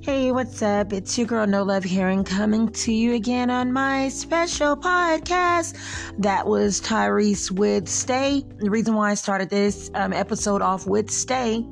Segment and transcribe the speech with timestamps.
[0.00, 0.92] Hey, what's up?
[0.92, 5.76] It's your girl No Love Hearing coming to you again on my special podcast.
[6.18, 8.44] That was Tyrese with Stay.
[8.58, 11.66] The reason why I started this um, episode off with Stay,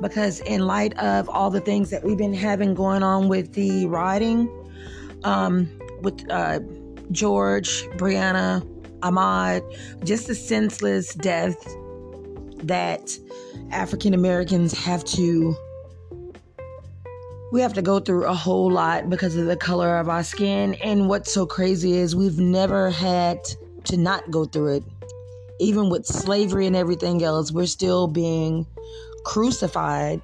[0.00, 3.86] because in light of all the things that we've been having going on with the
[3.86, 4.48] writing,
[5.24, 5.68] um,
[6.02, 6.60] with uh,
[7.10, 8.66] George, Breonna,
[9.00, 9.62] Ahmaud,
[10.04, 11.56] just the senseless death
[12.64, 13.18] that
[13.70, 15.56] African Americans have to
[17.52, 20.74] we have to go through a whole lot because of the color of our skin.
[20.82, 23.44] And what's so crazy is we've never had
[23.84, 24.84] to not go through it.
[25.60, 28.66] Even with slavery and everything else, we're still being
[29.26, 30.22] crucified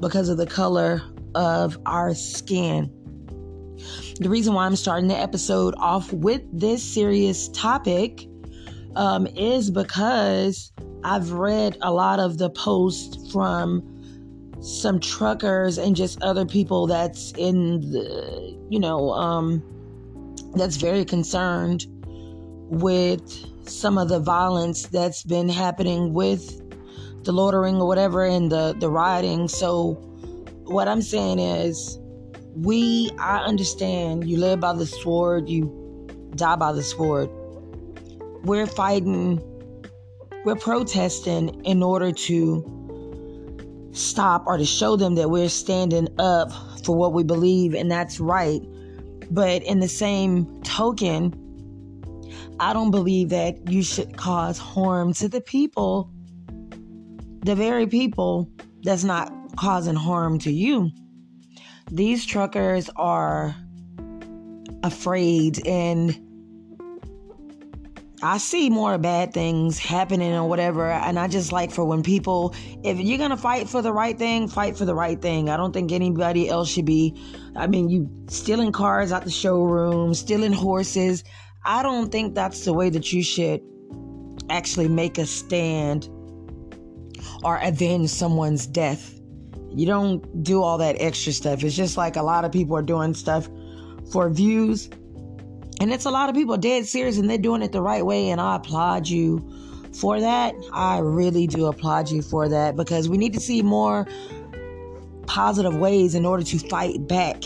[0.00, 1.02] because of the color
[1.34, 2.90] of our skin.
[4.20, 8.26] The reason why I'm starting the episode off with this serious topic
[8.96, 10.72] um, is because
[11.02, 13.90] I've read a lot of the posts from
[14.60, 19.62] some truckers and just other people that's in the you know um
[20.54, 21.84] that's very concerned
[22.70, 26.62] with some of the violence that's been happening with
[27.24, 29.48] the loitering or whatever and the the rioting.
[29.48, 29.94] So
[30.64, 31.98] what i'm saying is
[32.56, 37.28] we i understand you live by the sword you die by the sword
[38.44, 39.40] we're fighting
[40.44, 42.70] we're protesting in order to
[43.92, 46.50] stop or to show them that we're standing up
[46.84, 48.60] for what we believe and that's right.
[49.30, 51.32] But in the same token,
[52.60, 56.10] I don't believe that you should cause harm to the people,
[57.44, 58.50] the very people
[58.82, 60.90] that's not causing harm to you.
[61.90, 63.54] These truckers are
[64.82, 66.20] afraid and
[68.22, 70.90] I see more bad things happening or whatever.
[70.90, 74.16] And I just like for when people, if you're going to fight for the right
[74.16, 75.50] thing, fight for the right thing.
[75.50, 77.14] I don't think anybody else should be,
[77.54, 81.22] I mean, you stealing cars out the showroom, stealing horses.
[81.66, 83.60] I don't think that's the way that you should
[84.48, 86.08] actually make a stand
[87.42, 89.20] or avenge someone's death.
[89.74, 91.64] You don't do all that extra stuff.
[91.64, 93.48] It's just like a lot of people are doing stuff
[94.10, 94.88] for views
[95.80, 98.30] and it's a lot of people dead serious and they're doing it the right way.
[98.30, 99.46] And I applaud you
[99.92, 100.54] for that.
[100.72, 104.06] I really do applaud you for that because we need to see more
[105.26, 107.42] positive ways in order to fight back.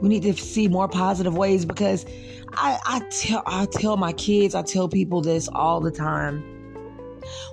[0.00, 2.06] We need to see more positive ways because
[2.52, 6.57] I, I tell I tell my kids, I tell people this all the time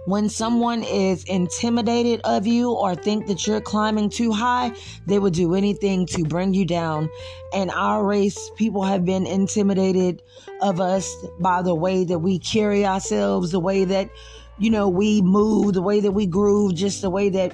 [0.06, 4.72] when someone is intimidated of you or think that you're climbing too high,
[5.06, 7.10] they would do anything to bring you down.
[7.54, 10.22] And our race, people have been intimidated
[10.62, 14.10] of us by the way that we carry ourselves, the way that,
[14.58, 17.54] you know, we move, the way that we groove, just the way that,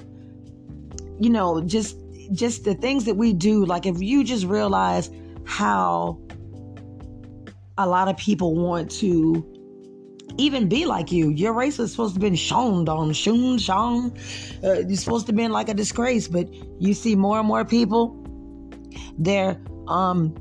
[1.20, 1.96] you know, just
[2.32, 3.64] just the things that we do.
[3.64, 5.10] Like if you just realize
[5.44, 6.18] how
[7.78, 9.51] a lot of people want to
[10.38, 11.30] even be like you.
[11.30, 14.16] Your race is supposed to be shown on shun shong.
[14.62, 16.48] Uh, you're supposed to be like a disgrace, but
[16.80, 18.18] you see more and more people.
[19.18, 20.34] They're um,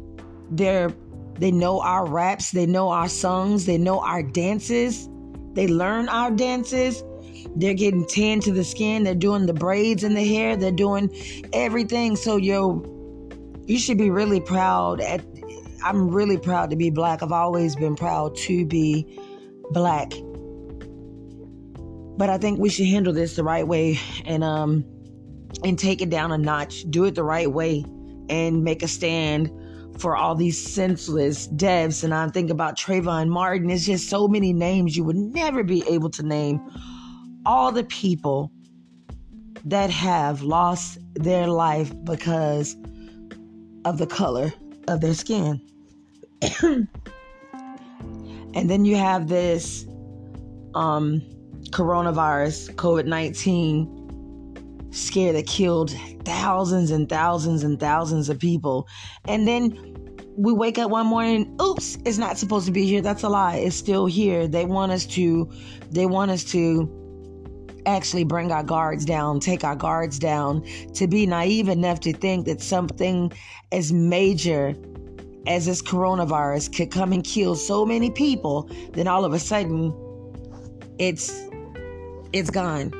[0.51, 0.94] they're
[1.35, 5.09] they know our raps, they know our songs, they know our dances,
[5.53, 7.03] they learn our dances.
[7.56, 9.03] They're getting tan to the skin.
[9.03, 10.56] They're doing the braids in the hair.
[10.56, 11.09] They're doing
[11.51, 12.16] everything.
[12.16, 12.85] So yo,
[13.66, 15.01] you should be really proud.
[15.01, 15.22] At
[15.84, 17.24] I'm really proud to be black.
[17.24, 19.19] I've always been proud to be
[19.71, 20.11] black.
[22.17, 24.85] But I think we should handle this the right way and um
[25.63, 27.85] and take it down a notch, do it the right way
[28.29, 29.51] and make a stand
[30.00, 32.03] for all these senseless deaths.
[32.03, 33.69] And I think about Trayvon Martin.
[33.69, 36.59] It's just so many names you would never be able to name.
[37.45, 38.51] All the people
[39.65, 42.75] that have lost their life because
[43.85, 44.53] of the color
[44.88, 45.62] of their skin.
[48.53, 49.86] And then you have this
[50.75, 51.21] um,
[51.69, 53.98] coronavirus, COVID 19
[54.92, 55.95] scare that killed
[56.25, 58.88] thousands and thousands and thousands of people.
[59.25, 59.95] And then
[60.38, 63.01] we wake up one morning, oops, it's not supposed to be here.
[63.01, 63.57] That's a lie.
[63.57, 64.48] It's still here.
[64.48, 65.50] They want us to,
[65.89, 66.89] they want us to
[67.86, 70.63] actually bring our guards down, take our guards down,
[70.94, 73.31] to be naive enough to think that something
[73.71, 74.75] as major
[75.47, 79.93] as this coronavirus could come and kill so many people, then all of a sudden
[80.99, 81.47] it's
[82.33, 82.93] it's gone.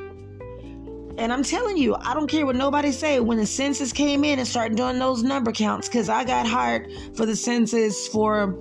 [1.18, 3.20] And I'm telling you, I don't care what nobody say.
[3.20, 6.90] When the census came in and started doing those number counts, because I got hired
[7.14, 8.58] for the census for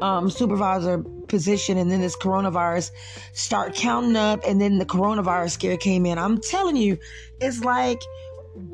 [0.00, 2.90] um, supervisor position, and then this coronavirus
[3.32, 6.18] start counting up, and then the coronavirus scare came in.
[6.18, 6.98] I'm telling you,
[7.40, 8.02] it's like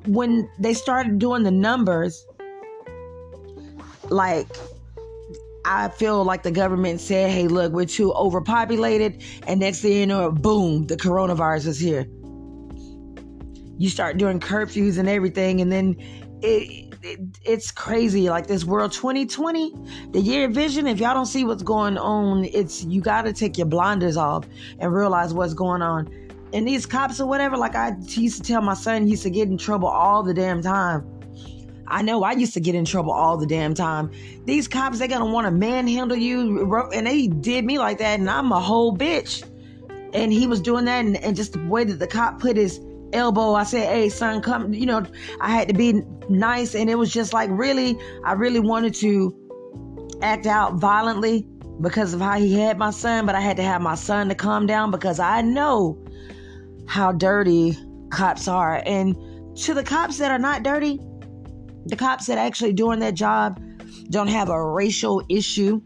[0.06, 2.26] when they started doing the numbers,
[4.10, 4.49] like
[5.64, 9.22] I feel like the government said, hey, look, we're too overpopulated.
[9.46, 12.06] And next thing you know, boom, the coronavirus is here.
[13.78, 15.96] You start doing curfews and everything, and then
[16.43, 18.28] it, it, it's crazy.
[18.28, 19.75] Like this world 2020,
[20.10, 23.32] the year of vision, if y'all don't see what's going on, it's you got to
[23.32, 24.46] take your blinders off
[24.78, 26.08] and realize what's going on.
[26.52, 29.31] And these cops or whatever, like I used to tell my son, he used to
[29.31, 31.12] get in trouble all the damn time
[31.93, 34.11] I know I used to get in trouble all the damn time.
[34.47, 38.29] These cops, they gonna want to manhandle you, and they did me like that, and
[38.31, 39.44] I'm a whole bitch.
[40.15, 42.81] And he was doing that, and, and just the way that the cop put his
[43.12, 45.06] elbow, I said, "Hey, son, come." You know,
[45.41, 49.38] I had to be nice, and it was just like really, I really wanted to
[50.23, 51.47] act out violently
[51.83, 54.35] because of how he had my son, but I had to have my son to
[54.35, 56.03] calm down because I know
[56.87, 57.77] how dirty
[58.11, 58.83] cops are.
[58.87, 59.17] And
[59.56, 61.00] to the cops that are not dirty,
[61.87, 63.61] the cops that actually doing their job
[64.11, 65.81] don't have a racial issue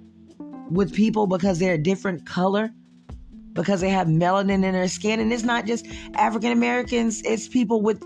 [0.70, 2.70] with people because they're a different color,
[3.52, 5.20] because they have melanin in their skin.
[5.20, 8.02] And it's not just African Americans, it's people with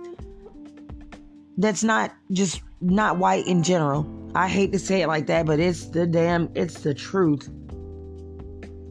[1.59, 4.07] that's not just not white in general.
[4.35, 7.51] I hate to say it like that, but it's the damn it's the truth.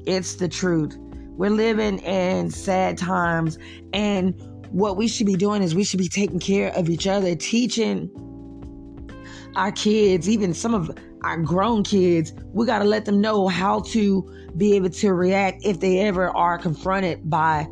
[0.06, 0.98] It's the truth.
[1.38, 3.58] We're living in sad times
[3.94, 4.40] and
[4.72, 8.10] what we should be doing is we should be taking care of each other, teaching
[9.56, 13.82] our kids, even some of our grown kids, we got to let them know how
[13.82, 17.68] to be able to react if they ever are confronted by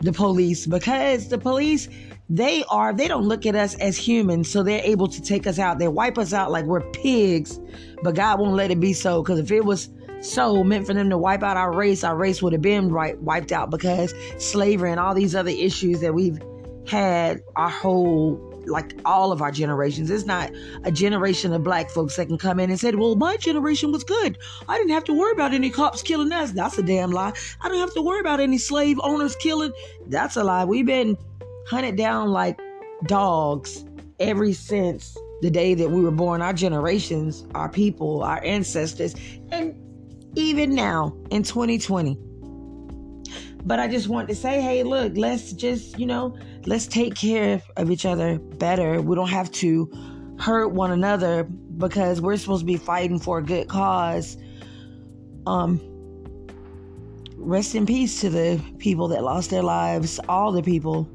[0.00, 0.66] the police.
[0.66, 1.88] Because the police
[2.28, 5.58] they are they don't look at us as humans so they're able to take us
[5.58, 5.78] out.
[5.78, 7.60] They wipe us out like we're pigs
[8.02, 9.22] but god won't let it be so.
[9.22, 9.90] Because if it was
[10.20, 13.18] so meant for them to wipe out our race our race would have been right,
[13.20, 16.40] wiped out because slavery and all these other issues that we've
[16.88, 20.10] had our whole like all of our generations.
[20.10, 20.50] It's not
[20.84, 24.04] a generation of black folks that can come in and say, well, my generation was
[24.04, 24.38] good.
[24.68, 26.52] I didn't have to worry about any cops killing us.
[26.52, 27.32] That's a damn lie.
[27.60, 29.72] I don't have to worry about any slave owners killing.
[30.06, 30.64] That's a lie.
[30.64, 31.16] We've been
[31.68, 32.60] hunted down like
[33.04, 33.84] dogs
[34.20, 36.42] ever since the day that we were born.
[36.42, 39.14] Our generations, our people, our ancestors,
[39.50, 39.74] and
[40.34, 42.18] even now in 2020.
[43.64, 47.62] But I just want to say, hey, look, let's just, you know, let's take care
[47.76, 49.00] of each other better.
[49.00, 49.90] We don't have to
[50.38, 54.36] hurt one another because we're supposed to be fighting for a good cause.
[55.46, 55.80] Um,
[57.36, 61.08] rest in peace to the people that lost their lives, all the people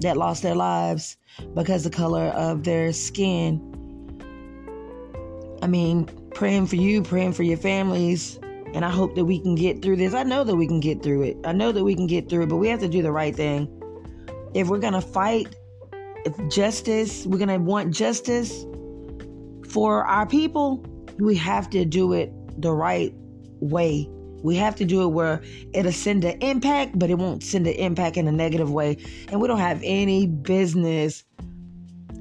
[0.00, 1.16] that lost their lives
[1.54, 3.66] because the color of their skin.
[5.62, 8.38] I mean, praying for you, praying for your families,
[8.74, 10.14] and I hope that we can get through this.
[10.14, 11.38] I know that we can get through it.
[11.44, 13.34] I know that we can get through it, but we have to do the right
[13.34, 13.79] thing.
[14.54, 15.54] If we're going to fight
[16.48, 18.64] justice, we're going to want justice
[19.70, 20.84] for our people,
[21.18, 23.14] we have to do it the right
[23.60, 24.08] way.
[24.42, 25.42] We have to do it where
[25.74, 28.96] it'll send an impact, but it won't send an impact in a negative way.
[29.28, 31.24] And we don't have any business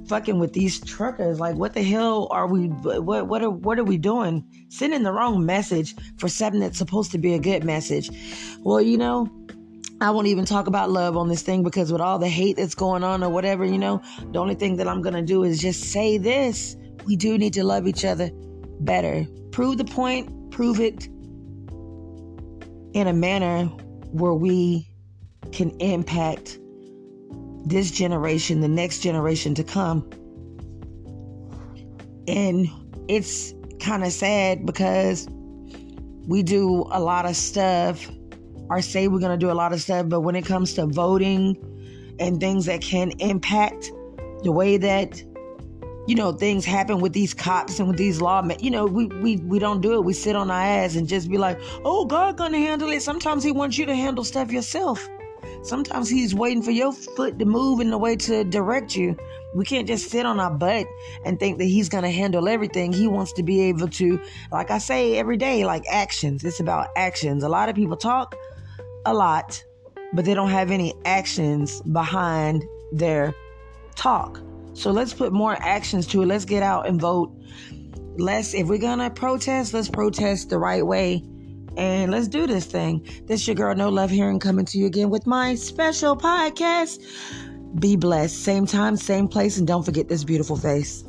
[0.08, 1.40] fucking with these truckers.
[1.40, 2.68] Like, what the hell are we?
[2.68, 4.44] What what are what are we doing?
[4.70, 8.12] Sending the wrong message for something that's supposed to be a good message.
[8.60, 9.30] Well, you know,
[10.02, 12.76] I won't even talk about love on this thing because with all the hate that's
[12.76, 14.02] going on or whatever, you know,
[14.32, 17.64] the only thing that I'm gonna do is just say this: we do need to
[17.66, 18.32] love each other
[18.80, 19.28] better.
[19.52, 20.52] Prove the point.
[20.52, 21.08] Prove it
[22.94, 23.66] in a manner
[24.12, 24.90] where we
[25.52, 26.58] can impact
[27.66, 30.10] this generation, the next generation to come.
[32.28, 32.70] And
[33.10, 35.28] it's kind of sad because
[36.26, 38.10] we do a lot of stuff
[38.70, 40.86] or say we're going to do a lot of stuff, but when it comes to
[40.86, 41.58] voting
[42.20, 43.92] and things that can impact
[44.44, 45.24] the way that
[46.08, 49.36] you know things happen with these cops and with these lawmen you know we, we
[49.38, 52.36] we don't do it we sit on our ass and just be like oh god
[52.36, 55.08] gonna handle it sometimes he wants you to handle stuff yourself
[55.62, 59.18] Sometimes he's waiting for your foot to move in the way to direct you.
[59.54, 60.88] We can't just sit on our butt
[61.26, 62.94] and think that he's to handle everything.
[62.94, 64.20] He wants to be able to,
[64.52, 66.46] like I say every day, like actions.
[66.46, 67.44] It's about actions.
[67.44, 68.36] A lot of people talk
[69.10, 69.64] a lot,
[70.14, 73.34] but they don't have any actions behind their
[73.96, 74.42] talk.
[74.74, 76.28] So let's put more actions to it.
[76.28, 77.32] Let's get out and vote.
[78.18, 81.24] Let's, if we're to protest, let's protest the right way
[81.78, 83.08] and let's do this thing.
[83.26, 87.00] This your girl, No Love Hearing, coming to you again with my special podcast.
[87.80, 88.44] Be blessed.
[88.44, 91.04] Same time, same place, and don't forget this beautiful face.